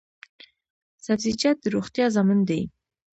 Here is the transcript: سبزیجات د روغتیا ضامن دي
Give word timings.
سبزیجات 1.05 1.57
د 1.61 1.65
روغتیا 1.75 2.05
ضامن 2.15 2.39
دي 2.49 2.61